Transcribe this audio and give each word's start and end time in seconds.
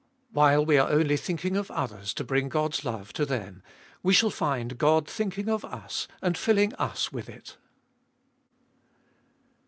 While 0.31 0.65
we 0.65 0.79
are 0.79 0.89
only 0.89 1.15
thinking 1.15 1.55
of 1.55 1.69
others 1.69 2.11
to 2.15 2.23
bring 2.23 2.49
God's 2.49 2.83
love 2.83 3.13
to 3.13 3.23
them, 3.23 3.61
we 4.01 4.15
shall 4.15 4.31
find 4.31 4.79
God 4.79 5.07
thinking 5.07 5.47
of 5.47 5.63
us, 5.63 6.07
and 6.23 6.35
filling 6.35 6.73
us 6.73 7.13
with 7.13 7.29
it. 7.29 7.57